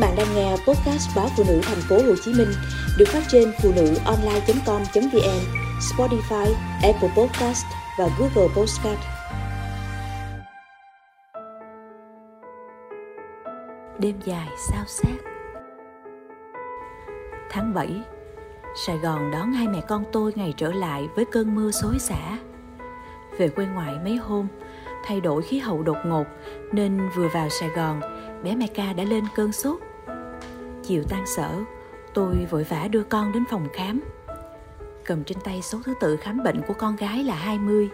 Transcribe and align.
bạn 0.00 0.14
đang 0.16 0.34
nghe 0.34 0.50
podcast 0.50 1.16
báo 1.16 1.28
phụ 1.36 1.44
nữ 1.48 1.60
thành 1.62 1.80
phố 1.88 1.96
Hồ 1.96 2.14
Chí 2.24 2.32
Minh 2.34 2.48
được 2.98 3.08
phát 3.08 3.22
trên 3.28 3.52
phụ 3.62 3.72
nữ 3.76 3.94
online.com.vn, 4.04 5.40
Spotify, 5.80 6.52
Apple 6.82 7.10
Podcast 7.16 7.64
và 7.98 8.08
Google 8.18 8.54
Podcast. 8.56 9.00
Đêm 13.98 14.20
dài 14.24 14.48
sao 14.70 14.84
sát 14.86 15.16
Tháng 17.50 17.74
7 17.74 18.02
Sài 18.86 18.98
Gòn 18.98 19.30
đón 19.30 19.52
hai 19.52 19.68
mẹ 19.68 19.80
con 19.88 20.04
tôi 20.12 20.32
ngày 20.36 20.54
trở 20.56 20.72
lại 20.72 21.08
với 21.16 21.24
cơn 21.24 21.54
mưa 21.54 21.70
xối 21.70 21.98
xả. 21.98 22.38
Về 23.38 23.48
quê 23.48 23.66
ngoại 23.66 23.94
mấy 24.04 24.16
hôm, 24.16 24.46
thay 25.04 25.20
đổi 25.20 25.42
khí 25.42 25.58
hậu 25.58 25.82
đột 25.82 25.98
ngột 26.06 26.24
nên 26.72 27.08
vừa 27.16 27.28
vào 27.28 27.48
Sài 27.48 27.68
Gòn, 27.68 28.00
bé 28.44 28.56
Meca 28.56 28.92
đã 28.92 29.04
lên 29.04 29.24
cơn 29.34 29.52
sốt. 29.52 29.89
Chiều 30.90 31.02
tan 31.08 31.26
sở, 31.26 31.64
tôi 32.14 32.46
vội 32.50 32.64
vã 32.64 32.88
đưa 32.90 33.02
con 33.02 33.32
đến 33.32 33.44
phòng 33.50 33.68
khám. 33.72 34.00
Cầm 35.04 35.24
trên 35.24 35.38
tay 35.44 35.62
số 35.62 35.78
thứ 35.84 35.94
tự 36.00 36.16
khám 36.16 36.42
bệnh 36.42 36.60
của 36.66 36.74
con 36.74 36.96
gái 36.96 37.24
là 37.24 37.34
20. 37.34 37.88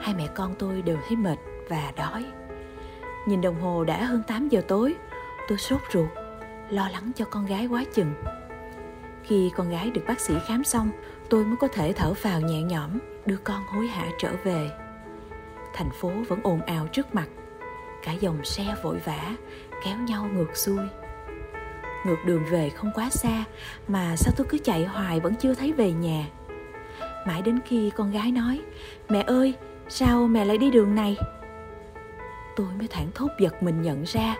Hai 0.00 0.14
mẹ 0.14 0.26
con 0.34 0.54
tôi 0.58 0.82
đều 0.82 0.96
thấy 1.08 1.16
mệt 1.16 1.38
và 1.68 1.92
đói. 1.96 2.24
Nhìn 3.26 3.40
đồng 3.40 3.60
hồ 3.60 3.84
đã 3.84 4.04
hơn 4.04 4.22
8 4.26 4.48
giờ 4.48 4.60
tối, 4.68 4.94
tôi 5.48 5.58
sốt 5.58 5.80
ruột, 5.92 6.08
lo 6.70 6.88
lắng 6.88 7.12
cho 7.16 7.24
con 7.24 7.46
gái 7.46 7.66
quá 7.66 7.84
chừng. 7.94 8.14
Khi 9.22 9.50
con 9.56 9.70
gái 9.70 9.90
được 9.90 10.02
bác 10.06 10.20
sĩ 10.20 10.34
khám 10.46 10.64
xong, 10.64 10.90
tôi 11.30 11.44
mới 11.44 11.56
có 11.56 11.68
thể 11.68 11.92
thở 11.92 12.12
vào 12.22 12.40
nhẹ 12.40 12.62
nhõm, 12.62 12.90
đưa 13.26 13.38
con 13.44 13.66
hối 13.66 13.86
hả 13.86 14.06
trở 14.18 14.30
về. 14.44 14.70
Thành 15.74 15.90
phố 16.00 16.10
vẫn 16.28 16.40
ồn 16.42 16.62
ào 16.62 16.86
trước 16.86 17.14
mặt, 17.14 17.28
cả 18.02 18.12
dòng 18.12 18.44
xe 18.44 18.74
vội 18.82 18.98
vã 19.04 19.36
kéo 19.84 19.98
nhau 19.98 20.28
ngược 20.32 20.56
xuôi. 20.56 20.86
Ngược 22.06 22.24
đường 22.24 22.44
về 22.50 22.70
không 22.70 22.90
quá 22.94 23.10
xa 23.10 23.44
mà 23.88 24.16
sao 24.16 24.34
tôi 24.36 24.46
cứ 24.50 24.58
chạy 24.58 24.84
hoài 24.84 25.20
vẫn 25.20 25.34
chưa 25.34 25.54
thấy 25.54 25.72
về 25.72 25.92
nhà. 25.92 26.24
Mãi 27.26 27.42
đến 27.42 27.58
khi 27.66 27.90
con 27.96 28.10
gái 28.10 28.32
nói, 28.32 28.60
mẹ 29.08 29.24
ơi, 29.26 29.54
sao 29.88 30.26
mẹ 30.26 30.44
lại 30.44 30.58
đi 30.58 30.70
đường 30.70 30.94
này? 30.94 31.16
Tôi 32.56 32.66
mới 32.78 32.88
thảng 32.88 33.10
thốt 33.14 33.28
giật 33.40 33.62
mình 33.62 33.82
nhận 33.82 34.02
ra, 34.02 34.36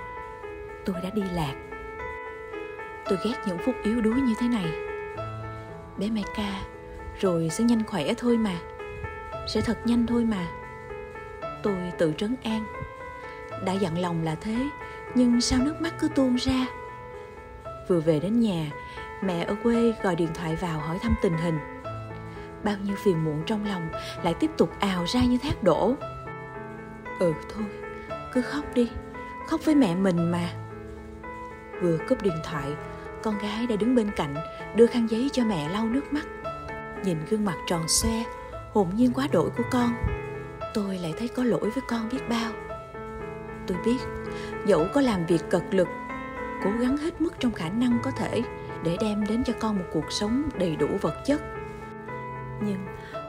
tôi 0.84 0.96
đã 1.02 1.10
đi 1.14 1.22
lạc. 1.34 1.54
Tôi 3.08 3.18
ghét 3.24 3.34
những 3.46 3.58
phút 3.58 3.74
yếu 3.84 4.00
đuối 4.00 4.14
như 4.14 4.34
thế 4.40 4.48
này. 4.48 4.66
Bé 5.98 6.10
mẹ 6.10 6.22
ca 6.36 6.60
rồi 7.20 7.48
sẽ 7.50 7.64
nhanh 7.64 7.84
khỏe 7.84 8.14
thôi 8.18 8.36
mà. 8.36 8.54
Sẽ 9.48 9.60
thật 9.60 9.78
nhanh 9.84 10.06
thôi 10.06 10.24
mà. 10.24 10.46
Tôi 11.62 11.76
tự 11.98 12.12
trấn 12.18 12.36
an. 12.42 12.64
Đã 13.64 13.72
dặn 13.72 13.98
lòng 13.98 14.24
là 14.24 14.34
thế 14.34 14.56
nhưng 15.14 15.40
sao 15.40 15.60
nước 15.64 15.80
mắt 15.80 15.94
cứ 15.98 16.08
tuôn 16.08 16.36
ra? 16.36 16.66
Vừa 17.88 18.00
về 18.00 18.20
đến 18.20 18.40
nhà, 18.40 18.70
mẹ 19.22 19.44
ở 19.44 19.54
quê 19.62 19.92
gọi 20.02 20.16
điện 20.16 20.28
thoại 20.34 20.56
vào 20.56 20.78
hỏi 20.78 20.98
thăm 21.02 21.14
tình 21.22 21.32
hình. 21.32 21.58
Bao 22.64 22.76
nhiêu 22.84 22.96
phiền 23.04 23.24
muộn 23.24 23.42
trong 23.46 23.64
lòng 23.64 23.88
lại 24.22 24.34
tiếp 24.34 24.50
tục 24.56 24.70
ào 24.80 25.04
ra 25.06 25.20
như 25.20 25.38
thác 25.42 25.62
đổ. 25.62 25.94
Ừ 27.18 27.32
thôi, 27.54 27.64
cứ 28.32 28.42
khóc 28.42 28.64
đi, 28.74 28.90
khóc 29.46 29.60
với 29.64 29.74
mẹ 29.74 29.94
mình 29.94 30.30
mà. 30.30 30.48
Vừa 31.82 31.98
cúp 32.08 32.22
điện 32.22 32.40
thoại, 32.44 32.70
con 33.22 33.38
gái 33.38 33.66
đã 33.66 33.76
đứng 33.76 33.94
bên 33.94 34.10
cạnh, 34.16 34.34
đưa 34.74 34.86
khăn 34.86 35.06
giấy 35.10 35.30
cho 35.32 35.44
mẹ 35.44 35.68
lau 35.68 35.86
nước 35.86 36.12
mắt. 36.12 36.26
Nhìn 37.04 37.18
gương 37.30 37.44
mặt 37.44 37.56
tròn 37.66 37.88
xoe, 37.88 38.24
hồn 38.72 38.88
nhiên 38.96 39.12
quá 39.12 39.28
đổi 39.32 39.50
của 39.50 39.64
con. 39.70 39.90
Tôi 40.74 40.98
lại 40.98 41.14
thấy 41.18 41.28
có 41.28 41.44
lỗi 41.44 41.70
với 41.70 41.82
con 41.88 42.08
biết 42.12 42.28
bao. 42.28 42.52
Tôi 43.66 43.78
biết, 43.84 43.98
dẫu 44.66 44.86
có 44.94 45.00
làm 45.00 45.26
việc 45.26 45.50
cật 45.50 45.62
lực 45.70 45.88
cố 46.64 46.70
gắng 46.70 46.96
hết 46.96 47.20
mức 47.20 47.34
trong 47.40 47.52
khả 47.52 47.68
năng 47.68 47.98
có 48.02 48.10
thể 48.10 48.42
để 48.84 48.96
đem 49.00 49.24
đến 49.26 49.44
cho 49.44 49.52
con 49.60 49.78
một 49.78 49.84
cuộc 49.92 50.12
sống 50.12 50.48
đầy 50.58 50.76
đủ 50.76 50.86
vật 51.00 51.14
chất. 51.24 51.42
Nhưng 52.62 52.86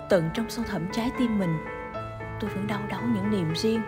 tận 0.09 0.29
trong 0.33 0.49
sâu 0.49 0.65
thẳm 0.67 0.81
trái 0.91 1.11
tim 1.17 1.39
mình, 1.39 1.57
tôi 2.39 2.49
vẫn 2.49 2.67
đau 2.67 2.81
đớn 2.89 3.13
những 3.13 3.31
niềm 3.31 3.53
riêng 3.55 3.81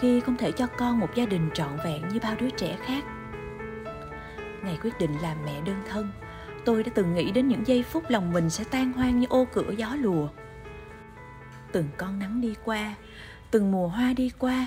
khi 0.00 0.20
không 0.20 0.36
thể 0.36 0.52
cho 0.52 0.66
con 0.66 1.00
một 1.00 1.08
gia 1.14 1.26
đình 1.26 1.50
trọn 1.54 1.76
vẹn 1.84 2.08
như 2.08 2.18
bao 2.22 2.34
đứa 2.40 2.50
trẻ 2.50 2.76
khác. 2.86 3.04
Ngày 4.64 4.78
quyết 4.82 4.98
định 4.98 5.16
làm 5.22 5.36
mẹ 5.44 5.60
đơn 5.60 5.82
thân, 5.90 6.10
tôi 6.64 6.82
đã 6.82 6.92
từng 6.94 7.14
nghĩ 7.14 7.30
đến 7.30 7.48
những 7.48 7.66
giây 7.66 7.82
phút 7.82 8.04
lòng 8.08 8.32
mình 8.32 8.50
sẽ 8.50 8.64
tan 8.64 8.92
hoang 8.92 9.20
như 9.20 9.26
ô 9.30 9.46
cửa 9.52 9.70
gió 9.76 9.96
lùa. 10.00 10.28
Từng 11.72 11.88
con 11.96 12.18
nắng 12.18 12.40
đi 12.40 12.54
qua, 12.64 12.94
từng 13.50 13.72
mùa 13.72 13.88
hoa 13.88 14.12
đi 14.12 14.30
qua 14.38 14.66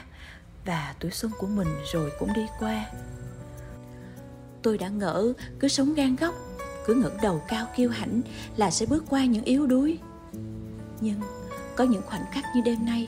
và 0.65 0.93
tuổi 0.99 1.11
xuân 1.11 1.31
của 1.37 1.47
mình 1.47 1.67
rồi 1.93 2.11
cũng 2.19 2.33
đi 2.35 2.45
qua 2.59 2.85
tôi 4.61 4.77
đã 4.77 4.87
ngỡ, 4.87 5.33
cứ 5.59 5.67
sống 5.67 5.93
gan 5.93 6.15
góc, 6.15 6.35
cứ 6.85 6.93
ngẩng 6.93 7.17
đầu 7.21 7.41
cao 7.47 7.67
kiêu 7.75 7.89
hãnh 7.89 8.21
là 8.57 8.71
sẽ 8.71 8.85
bước 8.85 9.03
qua 9.09 9.25
những 9.25 9.43
yếu 9.43 9.67
đuối. 9.67 9.97
Nhưng 11.01 11.21
có 11.75 11.83
những 11.83 12.01
khoảnh 12.05 12.25
khắc 12.31 12.43
như 12.55 12.61
đêm 12.65 12.85
nay, 12.85 13.07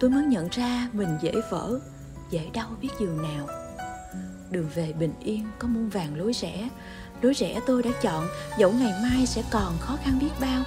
tôi 0.00 0.10
mới 0.10 0.24
nhận 0.24 0.48
ra 0.50 0.88
mình 0.92 1.18
dễ 1.22 1.32
vỡ, 1.50 1.78
dễ 2.30 2.50
đau 2.52 2.68
biết 2.80 2.90
dường 3.00 3.22
nào. 3.22 3.48
Đường 4.50 4.68
về 4.74 4.92
bình 4.92 5.14
yên 5.20 5.46
có 5.58 5.68
muôn 5.68 5.88
vàng 5.88 6.16
lối 6.16 6.32
rẽ 6.32 6.68
lối 7.22 7.34
rẽ 7.34 7.60
tôi 7.66 7.82
đã 7.82 7.90
chọn, 8.02 8.26
dẫu 8.58 8.72
ngày 8.72 8.92
mai 9.02 9.26
sẽ 9.26 9.42
còn 9.50 9.78
khó 9.80 9.96
khăn 10.04 10.18
biết 10.20 10.30
bao. 10.40 10.62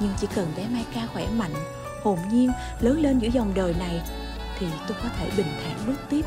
Nhưng 0.00 0.12
chỉ 0.20 0.26
cần 0.34 0.52
bé 0.56 0.68
mai 0.72 0.84
ca 0.94 1.06
khỏe 1.12 1.28
mạnh, 1.38 1.54
hồn 2.02 2.18
nhiên 2.32 2.50
lớn 2.80 3.00
lên 3.02 3.18
giữa 3.18 3.28
dòng 3.28 3.52
đời 3.54 3.74
này, 3.78 4.00
thì 4.58 4.66
tôi 4.88 4.96
có 5.02 5.08
thể 5.18 5.30
bình 5.36 5.46
thản 5.62 5.86
bước 5.86 5.98
tiếp 6.10 6.24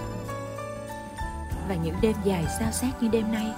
và 1.69 1.75
những 1.75 1.95
đêm 2.01 2.15
dài 2.23 2.45
sao 2.59 2.71
xét 2.71 2.91
như 3.01 3.07
đêm 3.07 3.31
nay, 3.31 3.53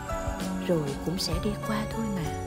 rồi 0.68 0.90
cũng 1.06 1.18
sẽ 1.18 1.34
đi 1.44 1.52
qua 1.68 1.78
thôi 1.94 2.06
mà. 2.16 2.39